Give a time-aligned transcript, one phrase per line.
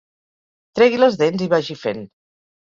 [0.79, 2.05] Tregui les dents i vagi fent.